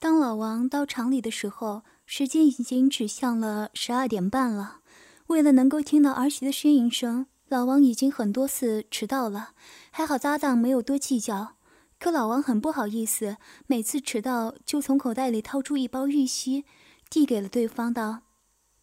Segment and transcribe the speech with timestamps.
[0.00, 4.80] 当老王到厂里的时候，时间已经指向了十二点半了。
[5.26, 9.50] 为了能够听到儿媳的呻吟声，老王已经很多次迟到了。
[9.90, 11.56] 还好搭档没有多计较，
[11.98, 13.36] 可老王很不好意思，
[13.66, 16.64] 每次迟到就从口袋里掏出一包玉溪，
[17.10, 18.22] 递给了对方，道：“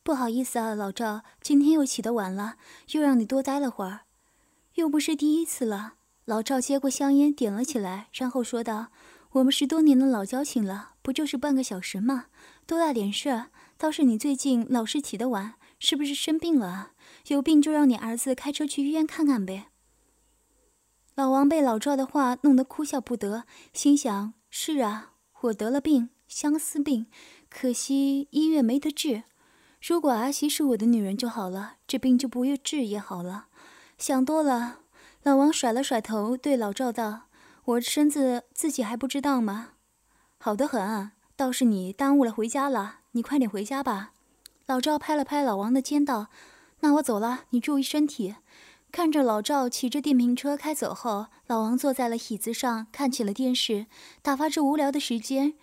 [0.04, 2.57] 不好意思啊，老赵，今天又起得晚了，
[2.91, 4.02] 又让你多待了会儿。
[4.75, 5.95] 又不是第一次了。”
[6.25, 8.89] 老赵接过香烟，点了起来，然后说道。
[9.38, 12.26] 我们十多年的老交情了，不就是半个小时吗？
[12.66, 13.50] 多大点事儿？
[13.78, 16.91] 倒是你最近老是起得晚，是不是生病了啊？
[17.28, 19.68] 有病就让你儿子开车去医院看看呗。
[21.14, 25.12] 老王被老赵的话弄得哭笑不得，心想：是啊，
[25.42, 27.06] 我得了病，相思病，
[27.48, 29.23] 可惜医院没得治。
[29.80, 33.48] 如果儿媳是我的女人就好了，这病就不用治也好了。
[34.00, 34.80] 想多了，
[35.22, 37.26] 老王甩了甩头，对老赵道。
[37.67, 39.71] 我身子自己还不知道吗？
[40.38, 42.99] 好的很，倒是你耽误了回家了。
[43.12, 44.13] 你快点回家吧。
[44.67, 46.27] 老赵拍了拍老王的肩道
[46.80, 48.36] ：“那我走了，你注意身体。”
[48.89, 53.88] 看着老赵骑着电瓶车开走后，老王坐在了椅子上看起了电视，
[54.22, 55.55] 打发着无聊的时间。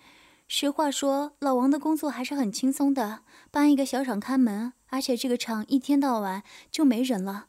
[0.47, 7.47] 实话说，老王的工作还是很轻松的，帮一个小厂看门，而且这个厂一天到晚就没人了，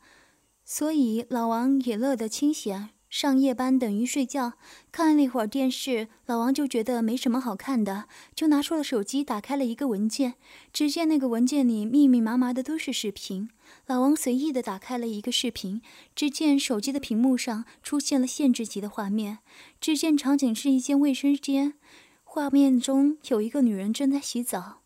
[0.65, 2.89] 所以老王也乐得清闲。
[3.19, 4.59] 上夜班等于睡觉，
[4.93, 10.35] 看了一会儿电视，老王就觉得没什么好看的，就拿出了手机，打开了一个文件。
[10.71, 13.49] 只见那个文件里密密麻麻的都是视频。
[13.87, 15.81] 老王随意的打开了一个视频，
[16.15, 19.39] 只见手机的屏幕上出现了限制级的画面。
[19.81, 21.73] 只见场景是一间卫生间，
[22.23, 24.83] 画面中有一个女人正在洗澡，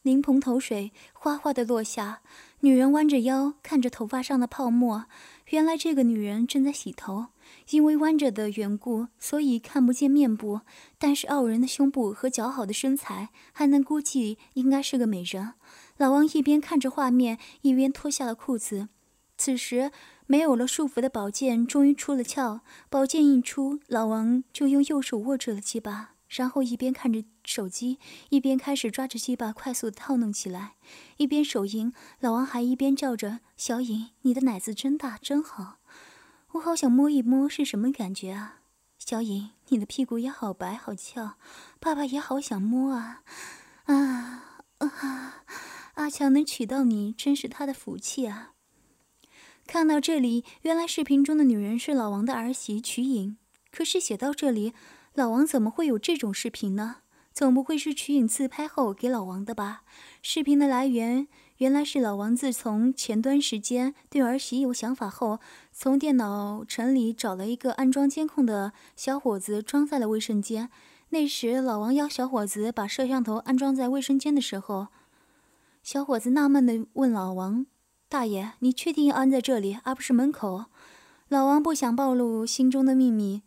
[0.00, 2.22] 淋蓬头水哗哗的落下，
[2.60, 5.06] 女人弯着腰看着头发上的泡沫。
[5.50, 7.28] 原来这个女人正在洗头，
[7.70, 10.60] 因为弯着的缘故，所以看不见面部，
[10.98, 15.54] 但是傲人的胸部和姣好的身材，还能估计应该是个美人。
[15.96, 18.88] 老王一边看着画面，一边脱下了裤子。
[19.38, 19.92] 此时，
[20.26, 22.60] 没有了束缚的宝剑终于出了鞘，
[22.90, 26.17] 宝剑一出，老王就用右手握住了鸡巴。
[26.28, 30.74] 然后一边看着手机，一边开始抓着鸡巴快速的套弄起来，
[31.16, 35.78] 一边手淫，老王还一边叫着：“小颖，你的奶子真大，真好，
[36.52, 38.60] 我好想摸一摸，是什么感觉啊？
[38.98, 41.36] 小颖，你的屁股也好白好翘，
[41.80, 43.22] 爸爸也好想摸啊！
[43.84, 45.44] 啊啊！
[45.94, 48.52] 阿强能娶到你，真是他的福气啊！”
[49.66, 53.38] 看到这里，原来视频中的女人是老王的儿媳瞿颖，
[53.70, 54.74] 可是写到这里。
[55.18, 56.98] 老王怎么会有这种视频呢？
[57.34, 59.82] 总不会是曲颖自拍后给老王的吧？
[60.22, 65.40] 视频的来源原来是老王自从前段时间对儿媳有想法后，
[65.72, 70.70] 从电脑城里找了一个安装监控的小伙子装在了卫生间。
[71.08, 74.86] 那时老王要小伙子把摄像头安装在卫生间的时候，
[75.82, 77.66] 小伙子纳闷地问老王
[78.08, 80.66] ：“大爷，你确定要安在这里，而不是门口？”
[81.26, 83.42] 老王不想暴露心中的秘密，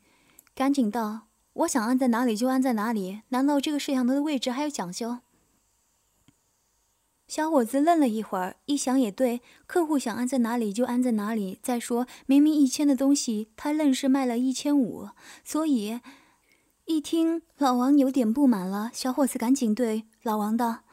[0.54, 1.31] 赶紧道。
[1.54, 5.20] 我想按在哪里就按在哪里，难道这个摄像头的位置还有讲究？
[7.28, 11.60] 小伙子愣了一会儿，一想也对，客户想按在哪里就按在哪里。
[11.62, 15.10] 再说，明明一千的东西，他愣是卖了一千五，
[15.46, 16.02] 所以
[16.86, 20.84] 一听老王有点不满了，小伙子赶紧对老王道：“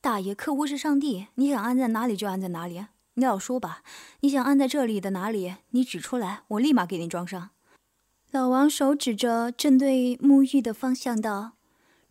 [0.00, 3.82] 大爷，客户是上帝，你想按在哪里就按在哪里，你老说吧，
[4.20, 7.50] 你想按在这里的哪里，你指出来，我立马给你装上。”
[8.30, 11.52] 老王手指着正对沐浴的方向道：“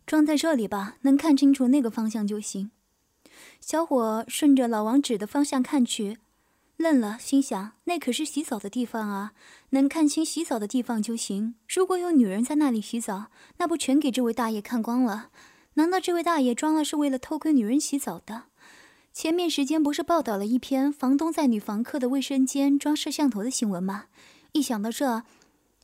[0.04, 2.72] 装在这里吧，能看清楚那个方向就行。”
[3.60, 6.18] 小伙顺着老王指的方向看去，
[6.76, 9.32] 愣了，心想：“那可是洗澡的地方啊，
[9.70, 11.54] 能看清洗澡的地方就行。
[11.68, 13.26] 如果有女人在那里洗澡，
[13.58, 15.30] 那不全给这位大爷看光了？
[15.74, 18.46] 难道这位大爷装了是为了偷窥女人洗澡的？
[19.12, 24.06] 前面时间不是报道了一篇房东在女房客的卫生间装摄像头的新闻吗？
[24.50, 25.22] 一想到这。”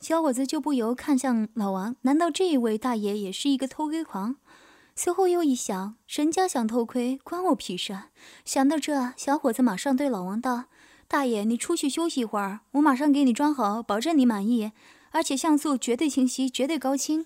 [0.07, 4.35] 小伙子就不由看向老王，难道这一位大爷也是一个偷窥狂？
[4.95, 7.97] 随后又一想，人家想偷窥，关我屁事。
[8.45, 10.65] 想到这，小伙子马上对老王道
[11.09, 14.73] ：“大爷，你出去休息一会儿，我马上给你装好，保证你满意，
[15.09, 17.25] 而且像素绝对清晰，绝对高清。”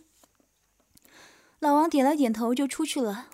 [1.60, 3.25] 老王点了点头，就出去了。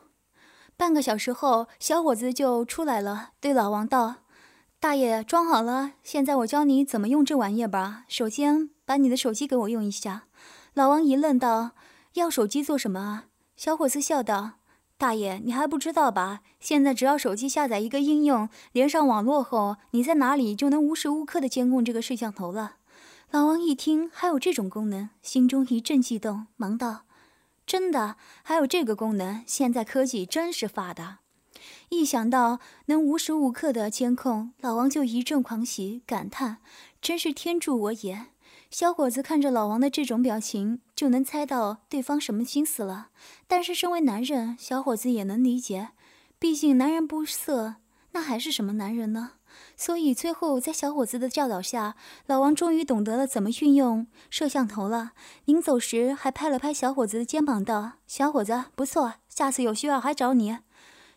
[0.76, 4.24] 半个小时后，小伙子就出来了，对老王道
[4.82, 8.06] ：“大爷，装好了，现在我教你怎么用这玩意儿吧。
[8.08, 10.24] 首先。”把你的手机给我用一下。
[10.74, 11.72] 老王一愣，道
[12.14, 13.26] ：“要手机做什么啊？”
[13.58, 14.54] 小伙子笑道
[14.98, 16.42] ：“大爷，你还不知道吧？
[16.60, 22.78] 现在只要手机下载一个应用，连上网络后，你在哪里就能无时无刻的监控这个摄像头了。”
[23.32, 27.02] 老王一听还有这种功能，心中一阵悸动，忙道
[27.66, 31.20] ：“真的，还有这个功能，现在科技真是发达。
[31.90, 36.58] 一想到能无时无刻的监控，老王就一阵狂喜，感叹
[37.02, 38.28] ：“真是天助我也！”
[38.78, 43.08] 小伙子看着老王的这种表情，就能猜到对方什么心思了。
[43.48, 45.92] 但是身为男人，小伙子也能理解，
[46.38, 47.76] 毕竟男人不色，
[48.12, 49.32] 那还是什么男人呢？
[49.78, 51.96] 所以最后在小伙子的教导下，
[52.26, 55.14] 老王终于懂得了怎么运用摄像头了。
[55.46, 60.58] 临走时还拍了拍小伙子的肩膀，道：“小伙子，不错，下次有需要还找你。”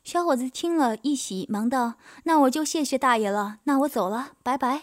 [0.05, 3.59] 小伙子听了一喜，忙道：“那我就谢谢大爷了。
[3.65, 4.83] 那我走了，拜拜。”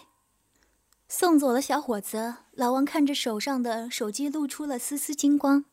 [1.08, 5.64] 送走了小伙子，老王看着手上的手机，露出了丝丝金光。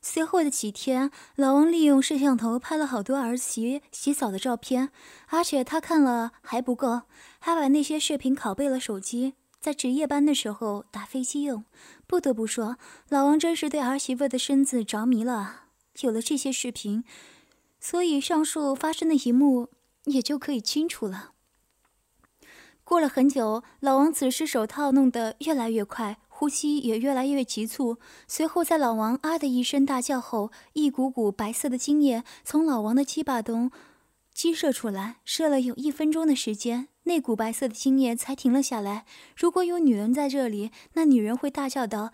[0.00, 4.90] 随后的几天，老王利用摄像头拍了好多儿媳洗澡的照片，
[5.28, 7.02] 而且他看了还不够，
[7.38, 11.64] 还把那些视频拷贝了手机，在值夜班的时候打飞机用。
[12.08, 12.76] 不得不说，
[13.08, 15.66] 老王真是对儿媳妇的身子着迷了。
[16.00, 17.04] 有了这些视频。
[17.78, 19.68] 所以上述发生的一幕
[20.04, 21.32] 也就可以清楚了。
[22.92, 27.96] 过了很久，老王此时手套弄得越来越快，呼吸也越来越急促。
[28.28, 33.70] 随后，在老王啊的一声大叫后，一股股白色的精液从老王的鸡巴中
[34.34, 39.06] 激射出来，射了有一分钟的时间，那股白色的精液才停了下来。
[39.34, 42.12] 如果有女人在这里，那女人会大叫道：“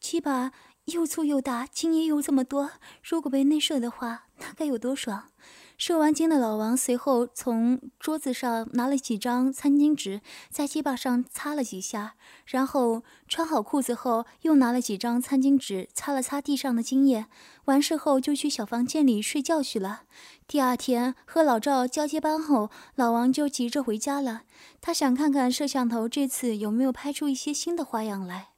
[0.00, 0.50] 鸡巴！”
[0.86, 2.70] 又粗又大，精液又这么多，
[3.02, 5.30] 如果被内射的话，那该有多爽！
[5.76, 12.14] 射完精的老王随后从桌子上拿了几张餐巾纸，在鸡巴上擦了几下，
[12.46, 17.26] 然后穿好裤子后，又拿了几张餐巾纸擦了擦地上的精液。
[17.66, 20.04] 完事后就去小房间里睡觉去了。
[20.48, 24.44] 第二天和老赵交接班后，老王就急着回家了。
[24.80, 28.48] 他想看看摄像头这次有没有拍出一些新的花样来。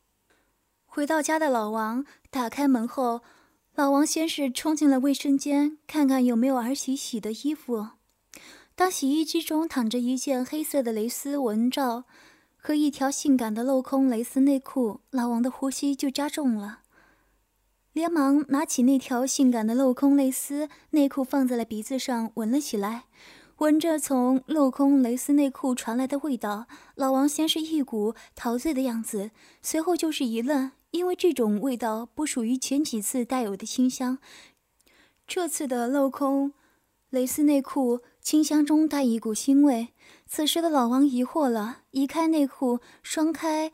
[0.86, 3.22] 回到家的老王打开门后，
[3.78, 7.90] 老王先是冲进了卫生间，看看有没有儿媳洗的衣服。
[8.74, 12.02] 当洗衣机中躺着一件黑色的蕾丝纹罩
[12.56, 16.80] 和一条性感的镂空蕾丝内裤，老王的呼吸就加重了，
[17.92, 23.04] 连忙拿起那条性感的镂空蕾丝内裤放在了鼻子上闻了起来。
[23.58, 26.66] 闻着从镂空蕾丝内裤传来的味道，
[26.96, 29.30] 老王先是一股陶醉的样子，
[29.62, 30.72] 随后就是一愣。
[30.90, 34.18] 因为这种味道不属于前几次带有的清香，
[35.26, 36.52] 这次的镂空
[37.10, 39.88] 蕾丝内裤清香中带一股腥味。
[40.26, 43.70] 此时的老王疑惑了，移开内裤，双开、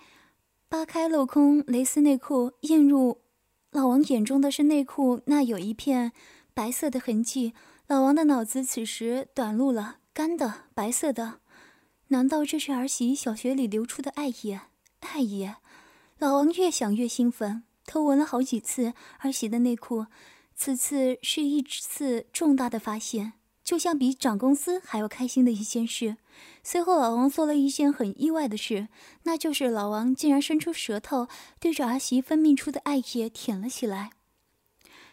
[0.68, 3.20] 扒开镂空蕾丝内裤，映入
[3.70, 6.12] 老王眼中的是内裤那有一片
[6.52, 7.54] 白色的痕迹。
[7.86, 11.40] 老王的脑子此时短路了，干的、白色的，
[12.08, 14.60] 难道这是儿媳小学里流出的爱液？
[15.00, 15.56] 爱液？
[16.24, 20.06] 老王越想越兴奋，偷闻了好几次儿媳的内裤，
[20.56, 26.16] 此次是一次重大的发现，就像比涨工资还要开心的一件事。
[26.62, 28.88] 随后，老王做了一件很意外的事，
[29.24, 31.28] 那就是老王竟然伸出舌头
[31.60, 34.08] 对着儿媳分泌出的爱液舔了起来。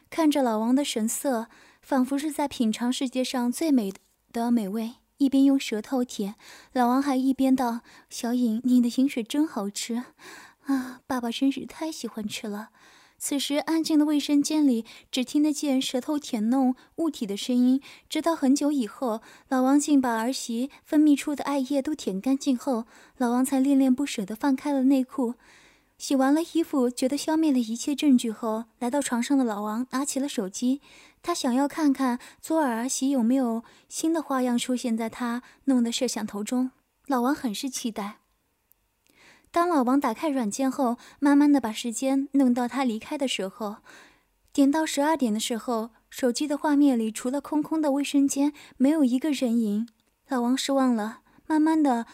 [0.09, 1.49] 看着老王的神色，
[1.81, 3.91] 仿佛是在品尝世界上最美
[4.31, 6.35] 的美味，一边用舌头舔，
[6.71, 10.05] 老王还一边道：“小颖，你的饮水真好吃。”
[10.71, 12.69] 啊，爸爸真是太喜欢吃了。
[13.17, 17.79] 此时，安静的卫生间里只听得见舌头舔弄物体的声音。
[18.09, 22.85] 直到很久以后，老王竟把儿媳分泌出的艾叶都舔干净后，
[23.17, 25.35] 老王才恋恋不舍地放开了内裤。
[25.99, 30.81] 洗完了衣服，觉得消灭了一切证据后，来到床上的老王拿起了手机，
[31.21, 36.71] 他想要看看左耳儿媳有没有新的花样出现在他弄的摄像头中。
[37.05, 38.20] 老王很是期待。
[39.51, 43.77] 当老王打开软件后，慢慢的把时间弄到他离开的时候，
[44.53, 49.89] 点到十二点的时候，手机的画面里除了空空的卫生间，没有一个人影。
[50.29, 52.05] 老王失望了，慢慢的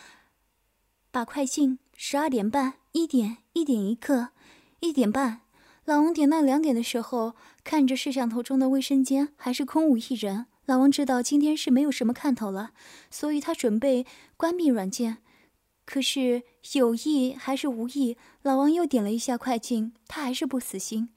[1.12, 4.30] 把快进，十二点半，一点，一点一刻，
[4.80, 5.42] 一点半。
[5.86, 10.48] 老王点到两点的时候，看着摄像头中的卫生间还是空无一人。
[10.66, 12.72] 老王知道今天是没有什么看头了，
[13.12, 15.20] 所以他准备关闭软件。
[15.88, 21.08] 可是有意还是无意，老王又点了一下快进，他还是不死心。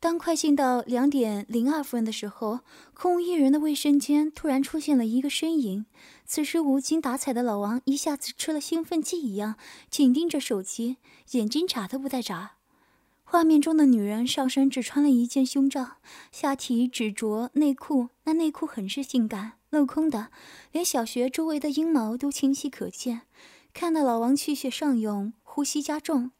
[0.00, 2.60] 当快进到两点零二分的时候，
[2.92, 5.86] 空无一人的卫生间突然出现了一个身影。
[6.24, 9.54] 此时无精打采的老王一下子吃了兴奋剂一样，
[9.88, 10.96] 紧盯着手机，
[11.30, 12.56] 眼睛眨都不带眨。
[13.22, 15.98] 画面中的女人上身只穿了一件胸罩，
[16.32, 20.28] 下体只着内裤，那内裤很是性感，镂空的，
[20.72, 23.22] 连小穴周围的阴毛都清晰可见。
[23.78, 26.30] 看到老王气血上涌，呼吸加重，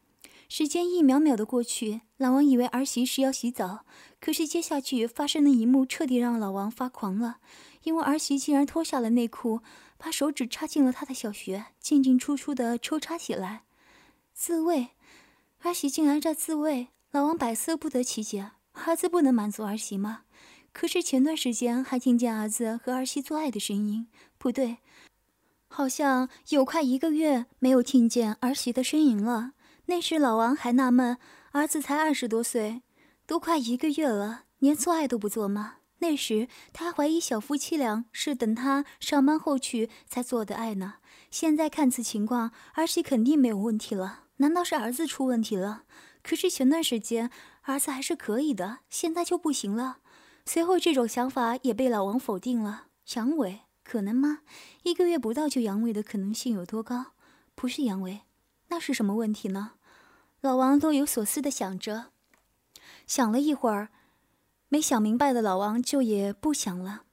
[0.49, 3.85] 时间一秒秒的过去，老王以为儿媳是要洗澡，
[4.19, 7.37] 可是接下去发生的一幕彻底让老王发狂了，
[7.83, 9.61] 因为儿媳竟然脱下了内裤，
[9.99, 13.65] 把手指插进了他的小穴，进进出出的抽插起来，
[14.33, 14.87] 自慰。
[15.59, 20.23] 儿媳竟然在自慰，老王百思不得其解：儿子不能满足儿媳吗？
[20.73, 24.07] 可是前段时间还听见儿子和儿媳做爱的声音，
[24.39, 24.77] 不对，
[25.67, 29.51] 好像有快一个月没有听见儿媳的声音了。
[29.85, 31.17] 那时老王还纳闷，
[31.51, 32.81] 儿子才二十多岁，
[33.25, 35.75] 都快一个月了，连做爱都不做吗？
[35.99, 40.95] 那时他怀疑小夫妻俩是等他上班后去才做的爱呢。
[41.31, 44.25] 现在看此情况，儿媳肯定没有问题了。
[44.37, 45.83] 难道是儿子出问题了？
[46.21, 47.31] 可是前段时间
[47.63, 49.97] 儿子还是可以的，现在就不行了。
[50.45, 52.87] 随后这种想法也被老王否定了。
[53.15, 53.59] 阳痿
[53.89, 54.39] 可能吗？
[54.83, 57.13] 一个月不到就阳痿的可能性有多高？
[57.55, 58.19] 不是阳痿，
[58.67, 59.75] 那是什么问题呢？
[60.41, 62.07] 老王若有所思的想着，
[63.07, 63.87] 想了一会儿，
[64.67, 67.03] 没想明白的老王就也不想了，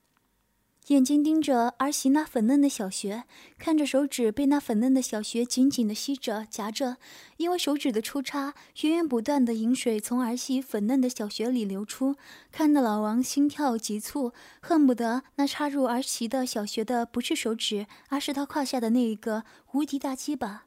[0.89, 3.25] 眼睛盯着儿媳那粉嫩的小穴，
[3.59, 6.99] 看着手指被那粉嫩的小穴紧紧地吸着夹着，
[7.39, 12.17] 因为手指的抽插，源源不断的饮水从儿媳粉嫩的小穴里流出，
[12.53, 20.65] 看得老王心跳急促，恨不得那插入儿媳的小穴的不是手指，而是他胯下的那一个无敌大鸡巴。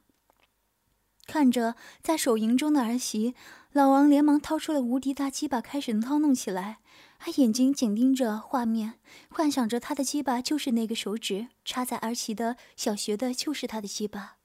[1.28, 3.34] 看着在手淫中的儿媳，
[3.72, 6.78] 老王连忙掏出了无敌大鸡巴，开始掏弄起来。
[7.18, 8.94] 他眼睛紧盯着画面，
[9.28, 14.36] 幻想着他的鸡巴就是那个手指插在儿媳的小穴的，就是他的鸡巴。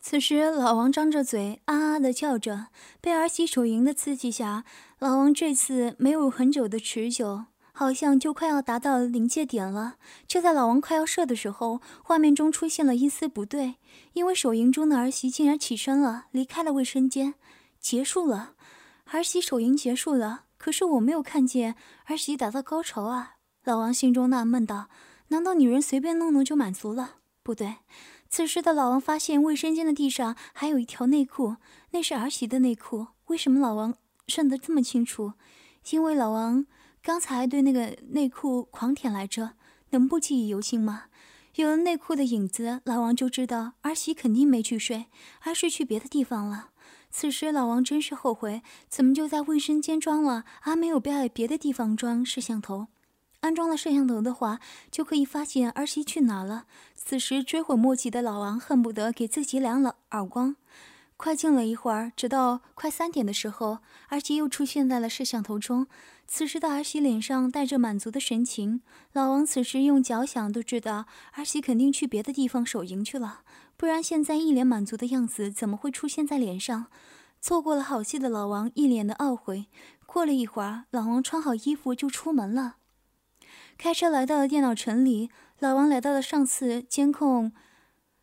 [0.00, 2.66] 此时，老王张着嘴啊啊的叫着，
[3.00, 4.64] 被儿媳手淫的刺激下，
[4.98, 7.46] 老王这次没有很久的持久。
[7.74, 9.96] 好像就快要达到临界点了。
[10.28, 13.76] 就在老王快要射的时候，画面中出现了一丝不对，
[14.12, 17.34] 因为手淫中的儿媳竟然起身了，离开了卫生间。
[17.80, 18.52] 结束了，
[19.06, 20.42] 儿媳手淫结束了。
[20.62, 23.38] 可是我没有看见儿媳达到高潮啊！
[23.64, 24.88] 老王心中纳闷道：
[25.30, 27.16] 难道女人随便弄弄就满足了？
[27.42, 27.78] 不对。
[28.28, 31.56] 此时的老王发现卫生间的地上还有一条内裤，
[31.90, 33.08] 那是儿媳的内裤。
[33.26, 35.32] 为什么老王认得这么清楚？
[35.90, 36.64] 因为老王。
[37.02, 39.54] 刚才对那个内裤狂舔来着，
[39.90, 41.06] 能不记忆犹新吗？
[41.56, 45.06] 有了内裤的影子，老王就知道儿媳肯定没去睡，
[45.40, 46.68] 而是去别的地方了。
[47.12, 52.88] 此时老王真是后悔，怎么就在卫生间装了，而没有在别的地方装摄像头？
[53.40, 56.64] 安装了摄像头的话，就可以发现儿媳去哪了。
[56.94, 60.56] 此时追悔莫及的老王恨不得给自己两耳耳光。
[61.16, 63.78] 快进了一会儿，直到快三点的时候，
[64.08, 65.86] 儿媳又出现在了摄像头中。
[66.26, 68.80] 此时的儿媳脸上带着满足的神情。
[69.12, 71.04] 老王此时用脚想都知道，
[71.34, 73.42] 儿媳肯定去别的地方手淫去了，
[73.82, 76.86] 不然现在一脸满足的样子怎么会出现在脸上？
[77.40, 79.66] 错过了好戏的老王一脸的懊悔。
[80.06, 82.76] 过了一会儿，老王穿好衣服就出门了，
[83.76, 85.30] 开车来到了电脑城里。
[85.58, 87.50] 老王来到了上次监控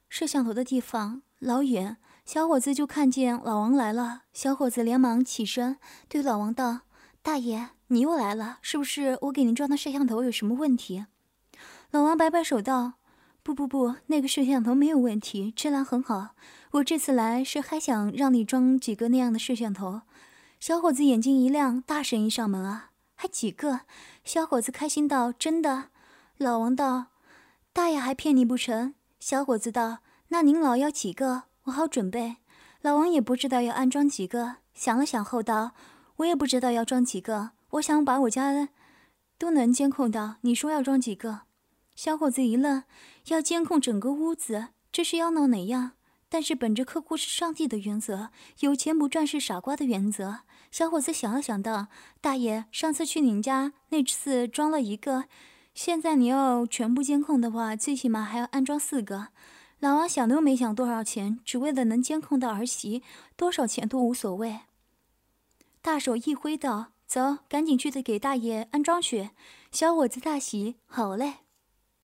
[0.07, 1.97] 摄像头的地方，老远。
[2.23, 6.83] 小伙子就看见老王来了，小伙子连忙起身对老王道
[7.21, 11.05] ：“大爷，你又来了，是不是我给您装的摄像头有什么问题？”
[11.91, 12.93] 老王摆摆手道
[13.41, 16.35] ：“不不不，那个摄像头没有问题，质量很好。
[16.71, 20.01] 我这次来是还想让你装几个那样的摄像头。”
[20.59, 23.81] 小伙子眼睛一亮，大声一上门啊，还几个？
[24.23, 25.85] 小伙子开心道：“真的。”
[26.37, 27.07] 老王道
[27.73, 32.37] ：“大爷还骗你不成？”小伙子道：“那您老要几个？”我好准备，
[32.81, 35.71] 老王也不知道要安装几个，想了想后道
[36.17, 38.69] ：“我也不知道要装几个，我想把我家
[39.37, 40.35] 都能监控到。
[40.41, 41.41] 你说要装几个？”
[41.95, 42.83] 小伙子一愣
[43.33, 45.91] ：“要监控整个屋子，这是要闹哪样？
[46.31, 51.87] 但是本着客户是上帝的原则，有钱不赚是傻瓜的原则。”小伙子想了想道
[52.21, 55.25] ：“大爷，上次去您家那次装了一个，
[55.73, 59.29] 现在你要全部监控的话，最起码还要安装四个。”
[59.81, 63.01] 老王想都没想多少钱，只为了能监控到儿媳，
[63.35, 64.59] 多少钱都无所谓。
[65.81, 69.31] 大手一挥道：“走，赶紧去的给大爷安装去。”
[69.71, 71.35] 小伙子大喜：“好嘞。”